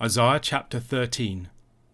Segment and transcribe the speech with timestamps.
[0.00, 1.48] Isaiah chapter 13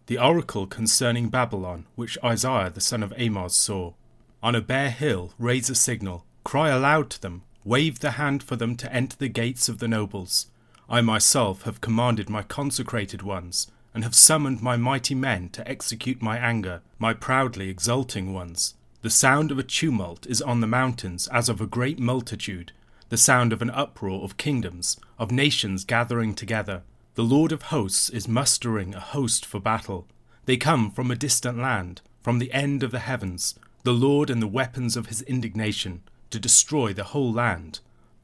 [0.08, 3.94] The oracle concerning Babylon, which Isaiah the son of Amoz saw.
[4.42, 8.56] On a bare hill raise a signal, cry aloud to them, wave the hand for
[8.56, 10.48] them to enter the gates of the nobles.
[10.86, 16.20] I myself have commanded my consecrated ones, and have summoned my mighty men to execute
[16.20, 18.74] my anger, my proudly exulting ones.
[19.00, 22.72] The sound of a tumult is on the mountains as of a great multitude,
[23.08, 26.82] the sound of an uproar of kingdoms, of nations gathering together.
[27.16, 30.08] The Lord of hosts is mustering a host for battle.
[30.46, 34.42] They come from a distant land, from the end of the heavens, the Lord and
[34.42, 37.78] the weapons of his indignation, to destroy the whole land.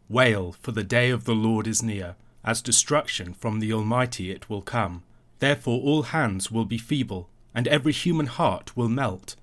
[0.08, 4.50] Wail, for the day of the Lord is near, as destruction from the Almighty it
[4.50, 5.04] will come.
[5.38, 9.36] Therefore all hands will be feeble, and every human heart will melt.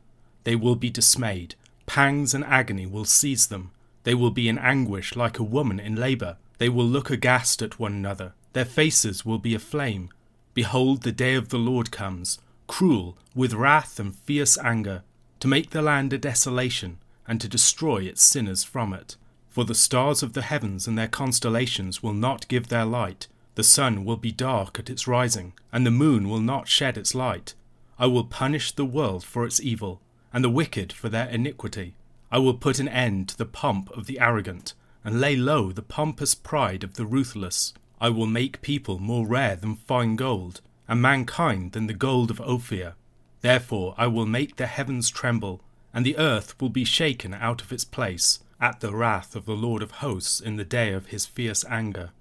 [0.43, 3.71] They will be dismayed, pangs and agony will seize them.
[4.03, 6.35] They will be in anguish like a woman in labour.
[6.57, 10.09] They will look aghast at one another their faces will be aflame.
[10.55, 15.03] Behold, the day of the Lord comes, cruel, with wrath and fierce anger,
[15.41, 19.15] to make the land a desolation, and to destroy its sinners from it.
[19.47, 23.63] For the stars of the heavens and their constellations will not give their light, the
[23.63, 27.53] sun will be dark at its rising, and the moon will not shed its light.
[27.99, 30.01] I will punish the world for its evil,
[30.33, 31.93] and the wicked for their iniquity.
[32.31, 34.73] I will put an end to the pomp of the arrogant,
[35.03, 37.75] and lay low the pompous pride of the ruthless.
[37.99, 42.39] I will make people more rare than fine gold, and mankind than the gold of
[42.41, 42.93] Ophir.
[43.41, 45.61] Therefore I will make the heavens tremble,
[45.93, 49.55] and the earth will be shaken out of its place, at the wrath of the
[49.55, 52.11] Lord of hosts in the day of his fierce anger.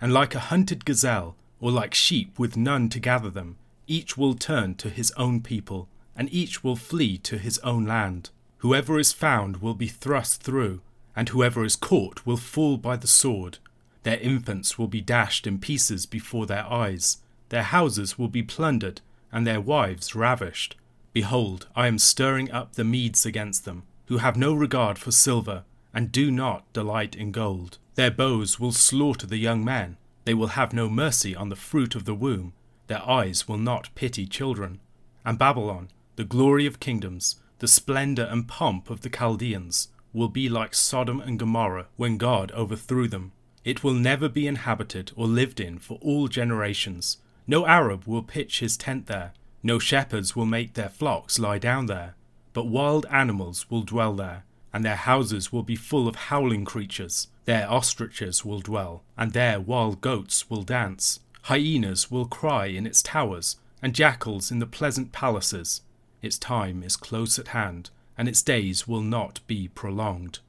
[0.00, 4.34] And like a hunted gazelle, or like sheep with none to gather them, each will
[4.34, 8.30] turn to his own people, and each will flee to his own land.
[8.58, 10.80] Whoever is found will be thrust through,
[11.16, 13.58] and whoever is caught will fall by the sword.
[14.04, 19.00] Their infants will be dashed in pieces before their eyes, their houses will be plundered,
[19.32, 20.76] and their wives ravished.
[21.12, 25.64] Behold, I am stirring up the Medes against them, who have no regard for silver,
[25.92, 27.78] and do not delight in gold.
[27.94, 31.94] Their bows will slaughter the young men, they will have no mercy on the fruit
[31.94, 32.52] of the womb,
[32.88, 34.80] their eyes will not pity children.
[35.24, 40.48] And Babylon, the glory of kingdoms, the splendour and pomp of the Chaldeans, will be
[40.48, 43.32] like Sodom and Gomorrah when God overthrew them.
[43.64, 47.18] It will never be inhabited or lived in for all generations.
[47.46, 49.32] No Arab will pitch his tent there,
[49.62, 52.14] no shepherds will make their flocks lie down there,
[52.52, 57.28] but wild animals will dwell there, and their houses will be full of howling creatures.
[57.46, 61.20] There ostriches will dwell, and there wild goats will dance.
[61.44, 65.80] Hyenas will cry in its towers, and jackals in the pleasant palaces.
[66.20, 67.88] Its time is close at hand,
[68.18, 70.40] and its days will not be prolonged.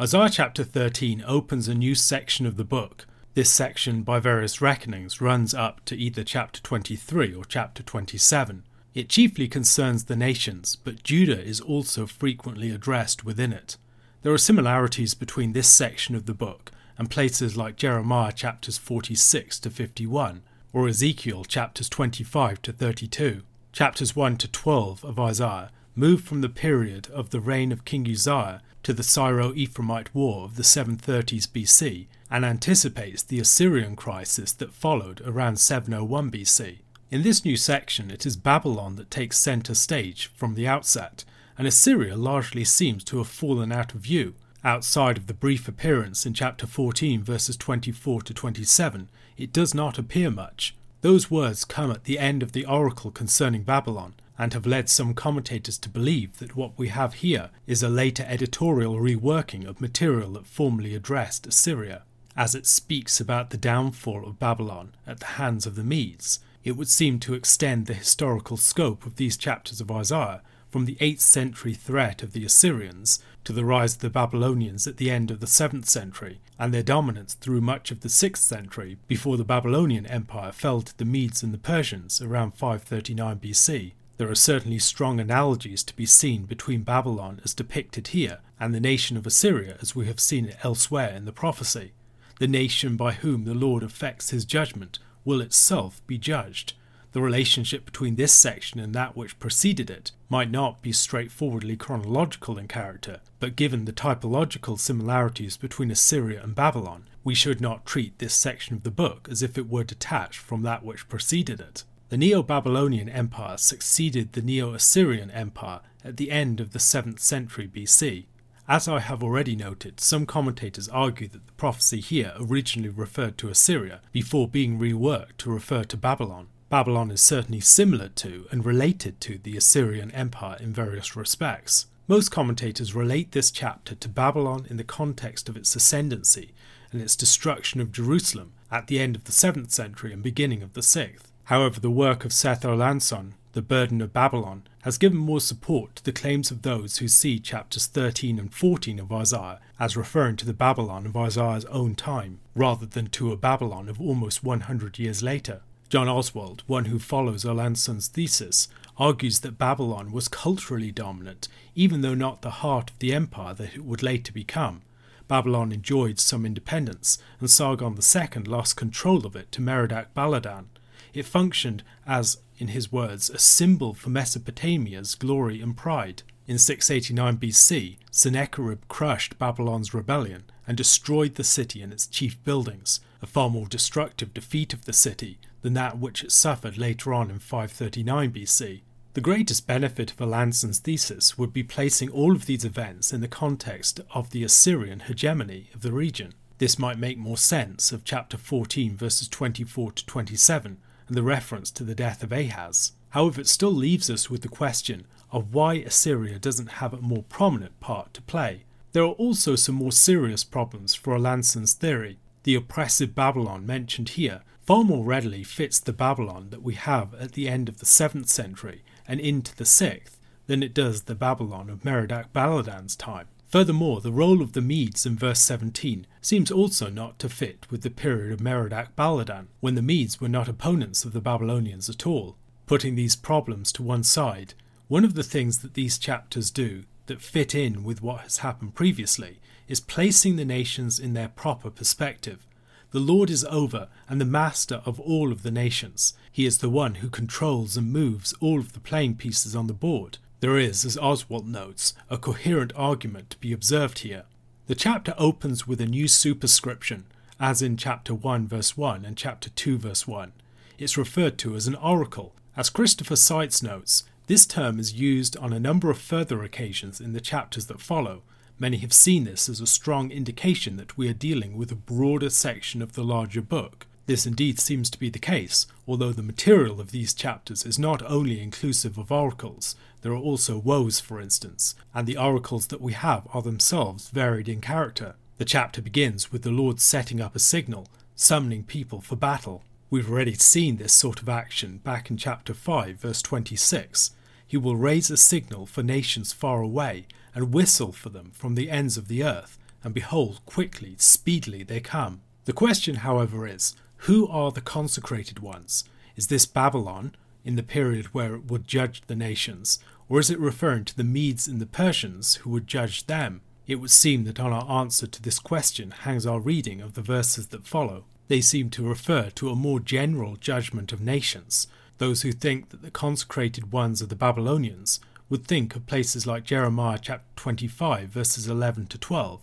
[0.00, 3.06] Isaiah chapter 13 opens a new section of the book.
[3.34, 8.62] This section, by various reckonings, runs up to either chapter 23 or chapter 27.
[8.94, 13.76] It chiefly concerns the nations, but Judah is also frequently addressed within it.
[14.22, 19.60] There are similarities between this section of the book and places like Jeremiah chapters 46
[19.60, 20.40] to 51,
[20.72, 23.42] or Ezekiel chapters 25 to 32.
[23.74, 28.08] Chapters 1 to 12 of Isaiah move from the period of the reign of King
[28.08, 34.52] Uzziah to the Syro Ephraimite War of the 730s BC and anticipates the Assyrian crisis
[34.52, 36.78] that followed around 701 BC.
[37.10, 41.24] In this new section, it is Babylon that takes centre stage from the outset,
[41.58, 44.34] and Assyria largely seems to have fallen out of view.
[44.62, 49.98] Outside of the brief appearance in chapter 14, verses 24 to 27, it does not
[49.98, 50.76] appear much.
[51.00, 55.12] Those words come at the end of the oracle concerning Babylon, and have led some
[55.12, 60.32] commentators to believe that what we have here is a later editorial reworking of material
[60.32, 62.04] that formerly addressed Assyria.
[62.34, 66.72] As it speaks about the downfall of Babylon at the hands of the Medes, it
[66.72, 70.40] would seem to extend the historical scope of these chapters of Isaiah
[70.70, 74.96] from the 8th century threat of the Assyrians to the rise of the Babylonians at
[74.96, 78.96] the end of the 7th century and their dominance through much of the 6th century
[79.06, 83.92] before the Babylonian Empire fell to the Medes and the Persians around 539 BC.
[84.20, 88.78] There are certainly strong analogies to be seen between Babylon as depicted here and the
[88.78, 91.92] nation of Assyria as we have seen it elsewhere in the prophecy.
[92.38, 96.74] The nation by whom the Lord effects his judgment will itself be judged.
[97.12, 102.58] The relationship between this section and that which preceded it might not be straightforwardly chronological
[102.58, 108.18] in character, but given the typological similarities between Assyria and Babylon, we should not treat
[108.18, 111.84] this section of the book as if it were detached from that which preceded it.
[112.10, 117.20] The Neo Babylonian Empire succeeded the Neo Assyrian Empire at the end of the 7th
[117.20, 118.24] century BC.
[118.66, 123.48] As I have already noted, some commentators argue that the prophecy here originally referred to
[123.48, 126.48] Assyria before being reworked to refer to Babylon.
[126.68, 131.86] Babylon is certainly similar to and related to the Assyrian Empire in various respects.
[132.08, 136.54] Most commentators relate this chapter to Babylon in the context of its ascendancy
[136.90, 140.72] and its destruction of Jerusalem at the end of the 7th century and beginning of
[140.72, 141.29] the 6th.
[141.50, 146.04] However, the work of Seth Erlandsson, The Burden of Babylon, has given more support to
[146.04, 150.46] the claims of those who see chapters 13 and 14 of Isaiah as referring to
[150.46, 155.24] the Babylon of Isaiah's own time, rather than to a Babylon of almost 100 years
[155.24, 155.62] later.
[155.88, 162.14] John Oswalt, one who follows Erlandsson's thesis, argues that Babylon was culturally dominant, even though
[162.14, 164.82] not the heart of the empire that it would later become.
[165.26, 170.66] Babylon enjoyed some independence, and Sargon II lost control of it to Merodach Baladan.
[171.14, 176.22] It functioned as, in his words, a symbol for Mesopotamia's glory and pride.
[176.46, 183.00] In 689 BC, Sennacherib crushed Babylon's rebellion and destroyed the city and its chief buildings,
[183.22, 187.30] a far more destructive defeat of the city than that which it suffered later on
[187.30, 188.80] in 539 BC.
[189.12, 193.28] The greatest benefit of Erlandsson's thesis would be placing all of these events in the
[193.28, 196.32] context of the Assyrian hegemony of the region.
[196.58, 200.78] This might make more sense of chapter 14, verses 24 to 27,
[201.10, 202.92] and the reference to the death of Ahaz.
[203.08, 207.24] However, it still leaves us with the question of why Assyria doesn't have a more
[207.24, 208.62] prominent part to play.
[208.92, 212.20] There are also some more serious problems for Erlandsson's theory.
[212.44, 217.32] The oppressive Babylon mentioned here far more readily fits the Babylon that we have at
[217.32, 220.16] the end of the 7th century and into the 6th
[220.46, 223.26] than it does the Babylon of Merodach Baladan's time.
[223.50, 227.82] Furthermore, the role of the Medes in verse 17 seems also not to fit with
[227.82, 232.06] the period of Merodach Baladan, when the Medes were not opponents of the Babylonians at
[232.06, 232.36] all.
[232.66, 234.54] Putting these problems to one side,
[234.86, 238.76] one of the things that these chapters do that fit in with what has happened
[238.76, 242.46] previously is placing the nations in their proper perspective.
[242.92, 246.14] The Lord is over and the master of all of the nations.
[246.30, 249.74] He is the one who controls and moves all of the playing pieces on the
[249.74, 250.18] board.
[250.40, 254.24] There is, as Oswalt notes, a coherent argument to be observed here.
[254.68, 257.04] The chapter opens with a new superscription,
[257.38, 260.32] as in chapter 1 verse 1 and chapter 2 verse 1.
[260.78, 262.34] It's referred to as an oracle.
[262.56, 267.12] As Christopher Seitz notes, this term is used on a number of further occasions in
[267.12, 268.22] the chapters that follow.
[268.58, 272.30] Many have seen this as a strong indication that we are dealing with a broader
[272.30, 273.86] section of the larger book.
[274.10, 278.02] This indeed seems to be the case, although the material of these chapters is not
[278.02, 282.92] only inclusive of oracles, there are also woes, for instance, and the oracles that we
[282.92, 285.14] have are themselves varied in character.
[285.38, 287.86] The chapter begins with the Lord setting up a signal,
[288.16, 289.62] summoning people for battle.
[289.90, 294.10] We've already seen this sort of action back in chapter 5, verse 26.
[294.44, 298.72] He will raise a signal for nations far away, and whistle for them from the
[298.72, 302.22] ends of the earth, and behold, quickly, speedily they come.
[302.46, 305.84] The question, however, is who are the consecrated ones?
[306.16, 307.14] Is this Babylon,
[307.44, 311.04] in the period where it would judge the nations, or is it referring to the
[311.04, 313.42] Medes and the Persians who would judge them?
[313.66, 317.02] It would seem that on our answer to this question hangs our reading of the
[317.02, 318.04] verses that follow.
[318.28, 321.68] They seem to refer to a more general judgment of nations.
[321.98, 326.44] Those who think that the consecrated ones are the Babylonians would think of places like
[326.44, 329.40] Jeremiah chapter 25, verses 11 to 12.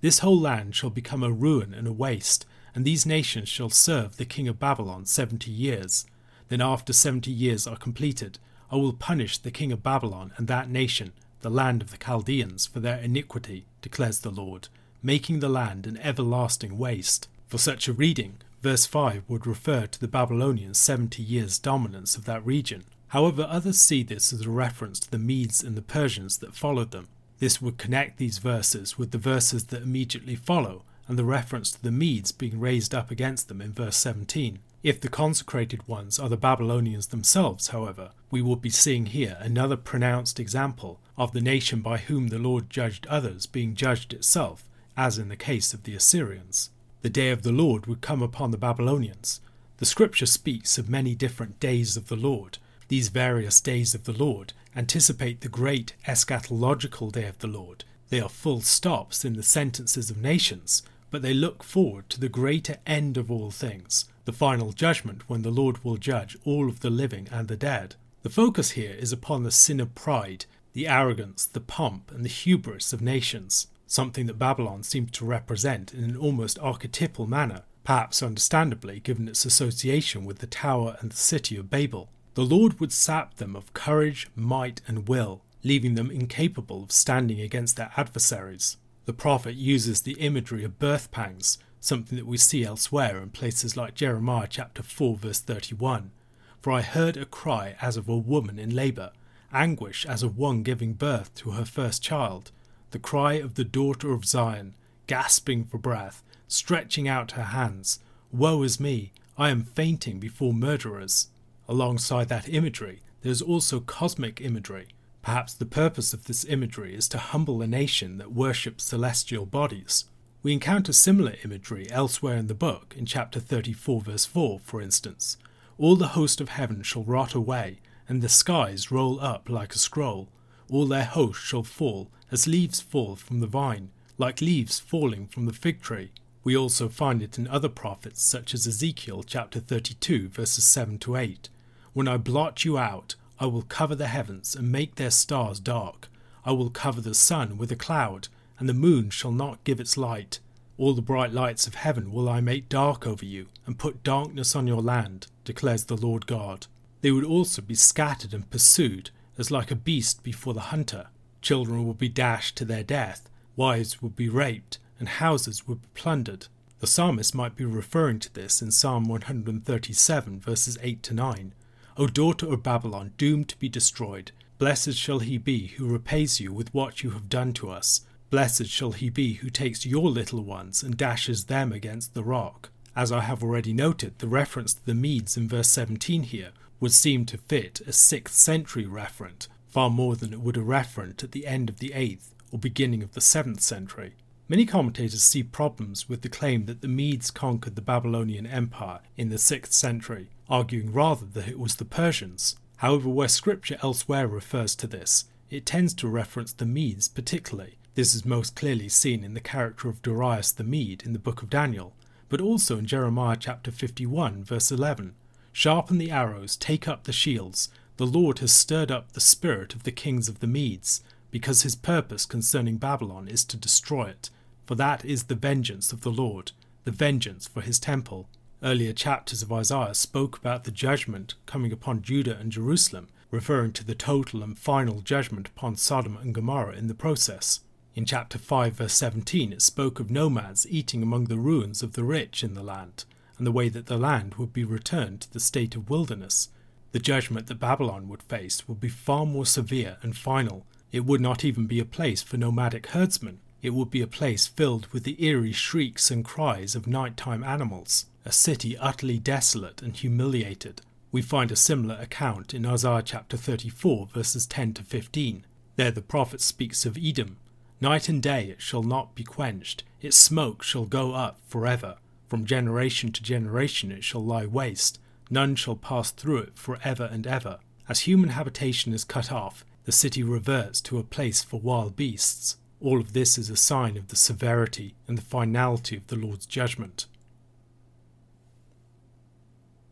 [0.00, 2.44] This whole land shall become a ruin and a waste,
[2.74, 6.06] and these nations shall serve the king of Babylon seventy years.
[6.48, 8.38] Then, after seventy years are completed,
[8.70, 12.66] I will punish the king of Babylon and that nation, the land of the Chaldeans,
[12.66, 14.68] for their iniquity, declares the Lord,
[15.02, 17.28] making the land an everlasting waste.
[17.48, 22.26] For such a reading, verse 5 would refer to the Babylonians' seventy years' dominance of
[22.26, 22.84] that region.
[23.08, 26.92] However, others see this as a reference to the Medes and the Persians that followed
[26.92, 27.08] them.
[27.40, 31.82] This would connect these verses with the verses that immediately follow, and the reference to
[31.82, 34.60] the Medes being raised up against them in verse 17.
[34.84, 39.76] If the consecrated ones are the Babylonians themselves, however, we would be seeing here another
[39.76, 45.18] pronounced example of the nation by whom the Lord judged others being judged itself, as
[45.18, 46.70] in the case of the Assyrians.
[47.02, 49.40] The day of the Lord would come upon the Babylonians.
[49.78, 52.58] The scripture speaks of many different days of the Lord.
[52.86, 57.82] These various days of the Lord anticipate the great eschatological day of the Lord.
[58.10, 62.28] They are full stops in the sentences of nations, but they look forward to the
[62.28, 66.80] greater end of all things, the final judgment when the Lord will judge all of
[66.80, 67.96] the living and the dead.
[68.22, 72.28] The focus here is upon the sin of pride, the arrogance, the pomp, and the
[72.28, 78.22] hubris of nations, something that Babylon seems to represent in an almost archetypal manner, perhaps
[78.22, 82.08] understandably given its association with the tower and the city of Babel.
[82.34, 85.42] The Lord would sap them of courage, might, and will.
[85.62, 88.76] leaving them incapable of standing against their adversaries.
[89.10, 93.76] The prophet uses the imagery of birth pangs, something that we see elsewhere in places
[93.76, 96.12] like Jeremiah chapter 4 verse 31.
[96.60, 99.10] For I heard a cry as of a woman in labour,
[99.52, 102.52] anguish as of one giving birth to her first child,
[102.92, 104.76] the cry of the daughter of Zion,
[105.08, 107.98] gasping for breath, stretching out her hands.
[108.30, 111.30] Woe is me, I am fainting before murderers.
[111.66, 114.86] Alongside that imagery, there is also cosmic imagery.
[115.22, 120.06] Perhaps the purpose of this imagery is to humble a nation that worships celestial bodies.
[120.42, 125.36] We encounter similar imagery elsewhere in the book, in chapter 34, verse 4, for instance.
[125.76, 129.78] All the host of heaven shall rot away, and the skies roll up like a
[129.78, 130.28] scroll.
[130.70, 135.44] All their host shall fall, as leaves fall from the vine, like leaves falling from
[135.44, 136.12] the fig tree.
[136.42, 141.16] We also find it in other prophets, such as Ezekiel chapter 32, verses 7 to
[141.16, 141.50] 8.
[141.92, 146.10] When I blot you out, I will cover the heavens and make their stars dark.
[146.44, 148.28] I will cover the sun with a cloud,
[148.58, 150.40] and the moon shall not give its light.
[150.76, 154.54] All the bright lights of heaven will I make dark over you, and put darkness
[154.54, 156.66] on your land, declares the Lord God.
[157.00, 161.06] They would also be scattered and pursued, as like a beast before the hunter.
[161.40, 165.88] Children would be dashed to their death, wives would be raped, and houses would be
[165.94, 166.48] plundered.
[166.80, 171.54] The psalmist might be referring to this in Psalm 137, verses 8 to 9.
[171.96, 176.52] O daughter of Babylon, doomed to be destroyed, blessed shall he be who repays you
[176.52, 178.02] with what you have done to us.
[178.30, 182.70] Blessed shall he be who takes your little ones and dashes them against the rock.
[182.94, 186.92] As I have already noted, the reference to the Medes in verse 17 here would
[186.92, 191.32] seem to fit a 6th century referent, far more than it would a referent at
[191.32, 194.14] the end of the 8th or beginning of the 7th century.
[194.50, 199.28] Many commentators see problems with the claim that the Medes conquered the Babylonian Empire in
[199.28, 202.56] the 6th century, arguing rather that it was the Persians.
[202.78, 207.78] However, where scripture elsewhere refers to this, it tends to reference the Medes particularly.
[207.94, 211.42] This is most clearly seen in the character of Darius the Mede in the book
[211.42, 211.94] of Daniel,
[212.28, 215.14] but also in Jeremiah chapter 51, verse 11.
[215.52, 217.68] Sharpen the arrows, take up the shields.
[217.98, 221.76] The Lord has stirred up the spirit of the kings of the Medes, because his
[221.76, 224.28] purpose concerning Babylon is to destroy it
[224.70, 226.52] for that is the vengeance of the Lord,
[226.84, 228.28] the vengeance for his temple.
[228.62, 233.84] Earlier chapters of Isaiah spoke about the judgment coming upon Judah and Jerusalem, referring to
[233.84, 237.62] the total and final judgment upon Sodom and Gomorrah in the process.
[237.96, 242.04] In chapter 5, verse 17, it spoke of nomads eating among the ruins of the
[242.04, 243.06] rich in the land,
[243.38, 246.48] and the way that the land would be returned to the state of wilderness.
[246.92, 250.64] The judgment that Babylon would face would be far more severe and final.
[250.92, 254.46] It would not even be a place for nomadic herdsmen, it would be a place
[254.46, 259.96] filled with the eerie shrieks and cries of nighttime animals, a city utterly desolate and
[259.96, 260.82] humiliated.
[261.12, 265.44] We find a similar account in Isaiah chapter 34, verses 10 to 15.
[265.76, 267.36] There the prophet speaks of Edom.
[267.80, 271.96] Night and day it shall not be quenched, its smoke shall go up forever.
[272.28, 275.00] From generation to generation it shall lie waste,
[275.30, 277.58] none shall pass through it for ever and ever.
[277.88, 282.56] As human habitation is cut off, the city reverts to a place for wild beasts.
[282.80, 286.46] All of this is a sign of the severity and the finality of the Lord's
[286.46, 287.06] judgment.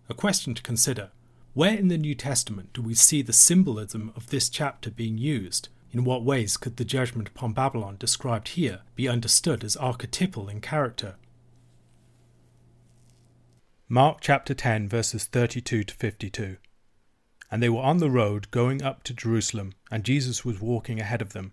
[0.08, 1.10] A question to consider
[1.52, 5.68] Where in the New Testament do we see the symbolism of this chapter being used?
[5.92, 10.62] In what ways could the judgment upon Babylon described here be understood as archetypal in
[10.62, 11.16] character?
[13.86, 16.56] Mark chapter 10, verses 32 to 52.
[17.50, 21.22] And they were on the road going up to Jerusalem, and Jesus was walking ahead
[21.22, 21.52] of them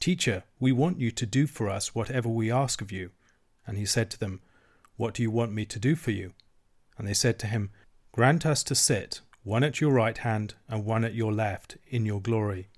[0.00, 3.10] Teacher, we want you to do for us whatever we ask of you.
[3.66, 4.40] And he said to them,
[4.96, 6.32] What do you want me to do for you?
[6.96, 7.70] And they said to him,
[8.10, 12.06] Grant us to sit, one at your right hand and one at your left, in
[12.06, 12.68] your glory.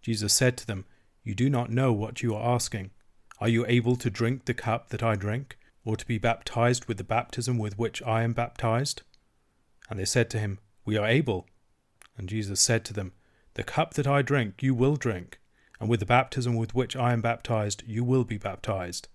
[0.00, 0.84] Jesus said to them,
[1.22, 2.90] You do not know what you are asking.
[3.38, 6.96] Are you able to drink the cup that I drink, or to be baptized with
[6.96, 9.02] the baptism with which I am baptized?
[9.88, 11.46] And they said to him, We are able.
[12.18, 13.12] And Jesus said to them,
[13.54, 15.38] The cup that I drink you will drink
[15.82, 19.08] and with the baptism with which I am baptized, you will be baptized.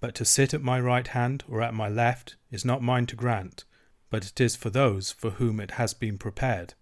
[0.00, 3.16] But to sit at my right hand or at my left is not mine to
[3.16, 3.64] grant,
[4.08, 6.72] but it is for those for whom it has been prepared.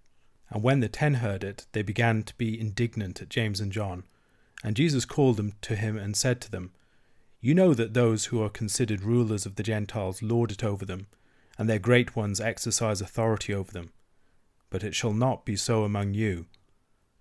[0.50, 4.04] And when the ten heard it, they began to be indignant at James and John.
[4.62, 6.70] And Jesus called them to him and said to them,
[7.40, 11.08] You know that those who are considered rulers of the Gentiles lord it over them,
[11.58, 13.90] and their great ones exercise authority over them.
[14.70, 16.46] But it shall not be so among you.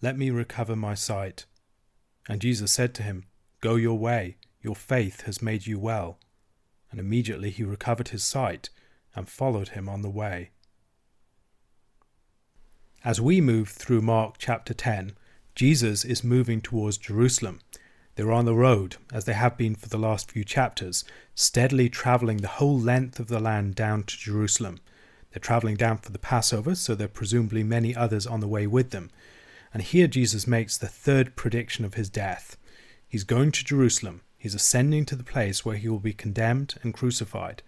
[0.00, 1.46] let me recover my sight.
[2.28, 3.24] And Jesus said to him,
[3.60, 6.18] Go your way, your faith has made you well
[6.90, 8.70] and immediately he recovered his sight
[9.14, 10.50] and followed him on the way.
[13.04, 15.12] As we move through Mark chapter 10,
[15.54, 17.60] Jesus is moving towards Jerusalem.
[18.14, 22.38] They're on the road, as they have been for the last few chapters, steadily travelling
[22.38, 24.80] the whole length of the land down to Jerusalem.
[25.30, 28.66] They're travelling down for the Passover, so there are presumably many others on the way
[28.66, 29.10] with them.
[29.72, 32.56] And here Jesus makes the third prediction of his death.
[33.08, 36.94] He's going to Jerusalem, He's ascending to the place where he will be condemned and
[36.94, 37.62] crucified.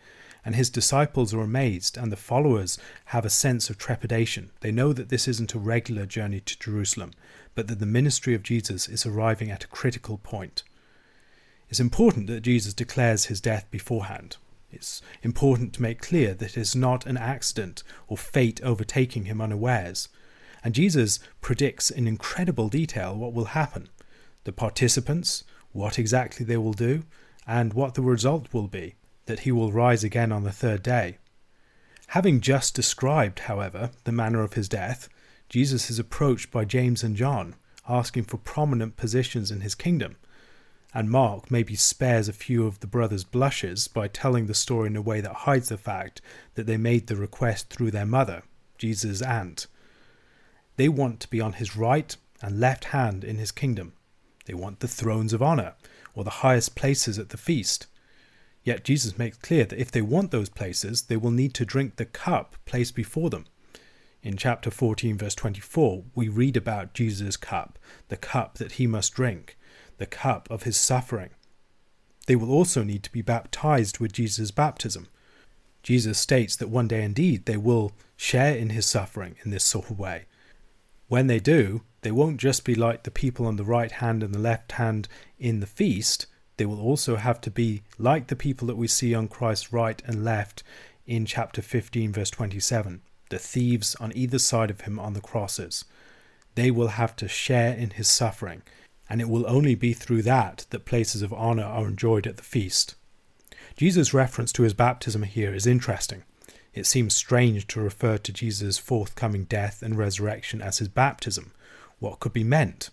[0.45, 4.53] And his disciples are amazed, and the followers have a sense of trepidation.
[4.61, 7.11] They know that this isn't a regular journey to Jerusalem,
[7.55, 10.63] but that the ministry of Jesus is arriving at a critical point.
[11.69, 14.37] It's important that Jesus declares his death beforehand.
[14.71, 19.41] It's important to make clear that it is not an accident or fate overtaking him
[19.41, 20.09] unawares.
[20.63, 23.89] And Jesus predicts in incredible detail what will happen.
[24.45, 27.05] The participants, what exactly they will do,
[27.47, 28.95] and what the result will be
[29.27, 31.19] that he will rise again on the third day.
[32.09, 35.09] Having just described, however, the manner of his death,
[35.49, 37.55] Jesus is approached by James and John,
[37.89, 40.17] asking for prominent positions in his kingdom.
[40.93, 44.97] And Mark maybe spares a few of the brothers' blushes by telling the story in
[44.97, 46.21] a way that hides the fact
[46.55, 48.43] that they made the request through their mother,
[48.77, 49.69] Jesus' aunt.
[50.81, 53.93] They want to be on his right and left hand in his kingdom.
[54.47, 55.75] They want the thrones of honor,
[56.15, 57.87] or the highest places at the feast.
[58.65, 61.97] Yet Jesus makes clear that if they want those places, they will need to drink
[61.97, 63.45] the cup placed before them.
[64.23, 69.13] In chapter 14, verse 24, we read about Jesus' cup, the cup that he must
[69.13, 69.59] drink,
[69.99, 71.29] the cup of his suffering.
[72.27, 75.09] They will also need to be baptized with Jesus' baptism.
[75.83, 79.91] Jesus states that one day indeed they will share in his suffering in this sort
[79.91, 80.25] of way.
[81.11, 84.33] When they do, they won't just be like the people on the right hand and
[84.33, 85.09] the left hand
[85.41, 89.13] in the feast, they will also have to be like the people that we see
[89.13, 90.63] on Christ's right and left
[91.09, 95.85] in chapter 15, verse 27, the thieves on either side of him on the crosses.
[96.55, 98.63] They will have to share in his suffering,
[99.09, 102.45] and it will only be through that that places of honor are enjoyed at the
[102.45, 102.95] feast.
[103.77, 106.23] Jesus' reference to his baptism here is interesting.
[106.73, 111.53] It seems strange to refer to Jesus' forthcoming death and resurrection as his baptism,
[112.01, 112.91] what could be meant?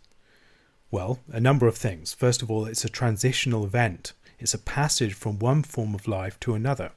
[0.92, 2.14] Well, a number of things.
[2.14, 6.40] First of all, it's a transitional event, it's a passage from one form of life
[6.42, 6.92] to another.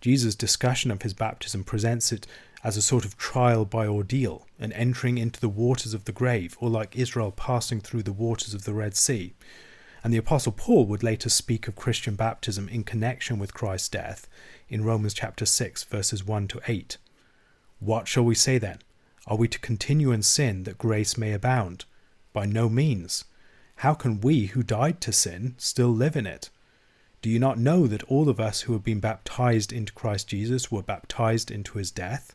[0.00, 2.26] Jesus' discussion of his baptism presents it
[2.62, 6.56] as a sort of trial by ordeal, an entering into the waters of the grave,
[6.60, 9.32] or like Israel passing through the waters of the Red Sea.
[10.02, 14.28] And the Apostle Paul would later speak of Christian baptism in connection with Christ's death
[14.68, 16.96] in Romans chapter 6, verses 1 to 8.
[17.80, 18.78] What shall we say then?
[19.26, 21.84] Are we to continue in sin that grace may abound?
[22.32, 23.24] By no means.
[23.76, 26.50] How can we who died to sin still live in it?
[27.22, 30.70] Do you not know that all of us who have been baptized into Christ Jesus
[30.70, 32.34] were baptized into his death?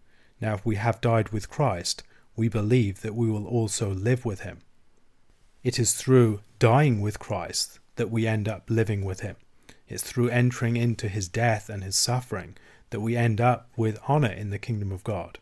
[0.41, 2.03] Now, if we have died with Christ,
[2.35, 4.59] we believe that we will also live with him.
[5.63, 9.35] It is through dying with Christ that we end up living with him.
[9.87, 12.57] It's through entering into his death and his suffering
[12.89, 15.37] that we end up with honor in the kingdom of God.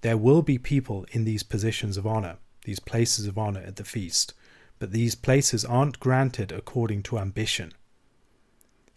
[0.00, 3.84] There will be people in these positions of honor, these places of honor at the
[3.84, 4.34] feast,
[4.78, 7.72] but these places aren't granted according to ambition.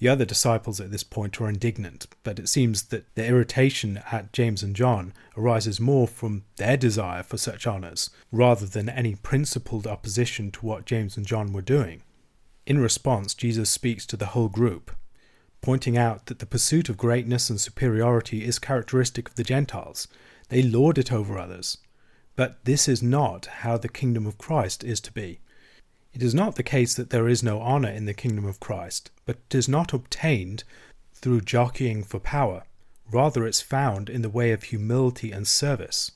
[0.01, 4.33] The other disciples at this point are indignant, but it seems that their irritation at
[4.33, 9.85] James and John arises more from their desire for such honours, rather than any principled
[9.85, 12.01] opposition to what James and John were doing.
[12.65, 14.89] In response, Jesus speaks to the whole group,
[15.61, 20.07] pointing out that the pursuit of greatness and superiority is characteristic of the Gentiles.
[20.49, 21.77] They lord it over others.
[22.35, 25.41] But this is not how the kingdom of Christ is to be.
[26.13, 29.11] It is not the case that there is no honour in the kingdom of Christ,
[29.25, 30.63] but it is not obtained
[31.13, 32.63] through jockeying for power.
[33.09, 36.11] Rather, it's found in the way of humility and service.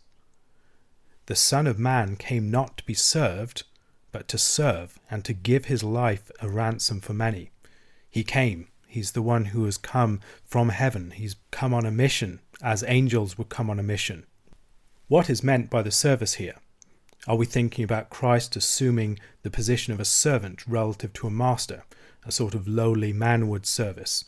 [1.28, 3.64] The Son of Man came not to be served,
[4.12, 7.52] but to serve, and to give his life a ransom for many.
[8.10, 8.68] He came.
[8.88, 11.12] He's the one who has come from heaven.
[11.12, 14.26] He's come on a mission, as angels would come on a mission.
[15.08, 16.56] What is meant by the service here?
[17.28, 21.84] Are we thinking about Christ assuming the position of a servant relative to a master,
[22.24, 24.26] a sort of lowly manward service?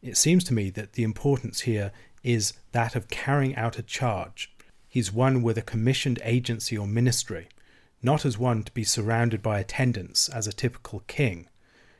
[0.00, 1.90] It seems to me that the importance here
[2.22, 4.54] is that of carrying out a charge.
[4.88, 7.48] He's one with a commissioned agency or ministry,
[8.00, 11.48] not as one to be surrounded by attendants as a typical king.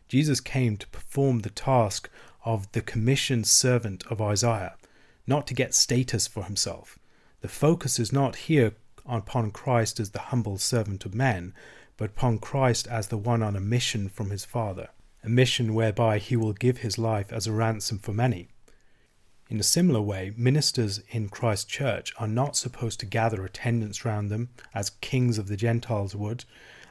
[0.07, 2.09] Jesus came to perform the task
[2.44, 4.77] of the commissioned servant of Isaiah,
[5.27, 7.00] not to get status for himself.
[7.40, 8.74] The focus is not here
[9.06, 11.54] upon Christ as the humble servant of men,
[11.96, 14.88] but upon Christ as the one on a mission from his Father,
[15.22, 18.48] a mission whereby he will give his life as a ransom for many.
[19.50, 24.30] In a similar way, ministers in Christ's church are not supposed to gather attendants round
[24.30, 26.44] them as kings of the Gentiles would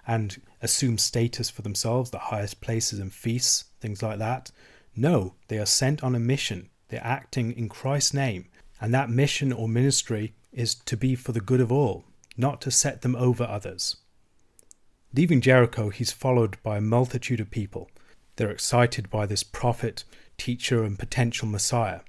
[0.05, 4.51] and assume status for themselves, the highest places and feasts, things like that.
[4.95, 6.69] No, they are sent on a mission.
[6.89, 8.49] They're acting in Christ's name,
[8.79, 12.05] and that mission or ministry is to be for the good of all,
[12.37, 13.97] not to set them over others.
[15.15, 17.89] Leaving Jericho, he's followed by a multitude of people.
[18.35, 20.03] They're excited by this prophet,
[20.37, 21.99] teacher, and potential Messiah.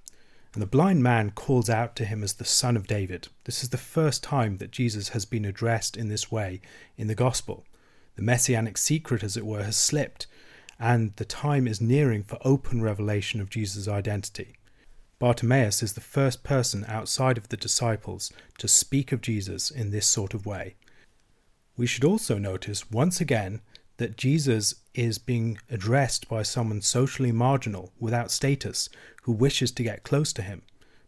[0.55, 3.29] And the blind man calls out to him as the Son of David.
[3.45, 6.61] This is the first time that Jesus has been addressed in this way
[6.97, 7.67] in the Gospel.
[8.17, 10.27] The messianic secret, as it were, has slipped,
[10.79, 14.55] and the time is nearing for open revelation of Jesus' identity.
[15.25, 20.07] Bartimaeus is the first person outside of the disciples to speak of Jesus in this
[20.07, 20.75] sort of way.
[21.79, 23.63] We should also notice once again
[23.97, 28.91] that Jesus is being addressed by someone socially marginal without status
[29.23, 30.61] who wishes to get close to him,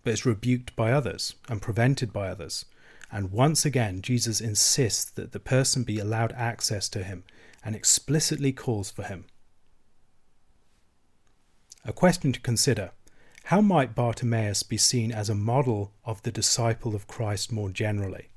[0.02, 2.64] but is rebuked by others and prevented by others.
[3.12, 7.22] And once again, Jesus insists that the person be allowed access to him
[7.62, 9.26] and explicitly calls for him.
[11.84, 12.92] A question to consider
[13.46, 18.30] how might Bartimaeus be seen as a model of the disciple of Christ more generally?